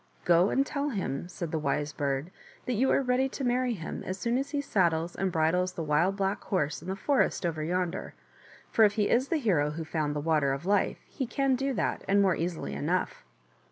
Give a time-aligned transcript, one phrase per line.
[0.25, 2.31] "Go and tell him," said the Wise Bird,
[2.65, 5.83] "that you are ready to marry him as soon as he saddles and bridles the
[5.83, 8.15] Wild Black Horse in the forest over yonder,
[8.71, 11.71] for if he is the hero who found the Water of Life he can do
[11.75, 13.23] that and more easily enough."